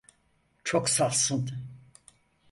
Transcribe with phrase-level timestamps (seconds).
[0.63, 1.49] Çok safsın.